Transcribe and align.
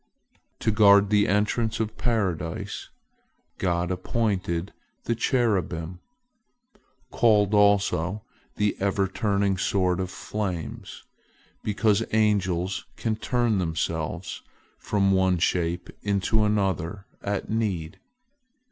To 0.61 0.71
guard 0.71 1.11
the 1.11 1.27
entrance 1.27 1.77
to 1.77 1.85
Paradise, 1.85 2.89
God 3.59 3.91
appointed 3.91 4.73
the 5.03 5.13
cherubim, 5.13 5.99
called 7.11 7.53
also 7.53 8.23
the 8.55 8.75
ever 8.79 9.07
turning 9.07 9.59
sword 9.59 9.99
of 9.99 10.09
flames, 10.09 11.03
because 11.63 12.03
angels 12.13 12.87
can 12.97 13.15
turn 13.15 13.59
themselves 13.59 14.41
from 14.79 15.11
one 15.11 15.37
shape 15.37 15.91
into 16.01 16.45
another 16.45 17.05
at 17.21 17.51
need. 17.51 17.99